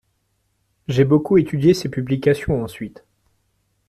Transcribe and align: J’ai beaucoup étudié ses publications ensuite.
J’ai 0.87 1.03
beaucoup 1.05 1.37
étudié 1.37 1.75
ses 1.75 1.87
publications 1.87 2.63
ensuite. 2.63 3.05